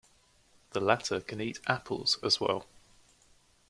The 0.71 0.79
latter 0.79 1.21
can 1.21 1.39
eat 1.39 1.59
apples 1.67 2.17
as 2.23 2.39
well. 2.41 2.65